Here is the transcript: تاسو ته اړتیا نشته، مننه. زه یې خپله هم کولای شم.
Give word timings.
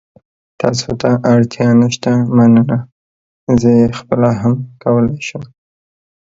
تاسو 0.61 0.89
ته 1.01 1.09
اړتیا 1.31 1.67
نشته، 1.81 2.11
مننه. 2.35 2.77
زه 3.59 3.69
یې 3.79 3.87
خپله 3.99 4.29
هم 4.41 4.53
کولای 4.81 5.19
شم. 5.27 5.43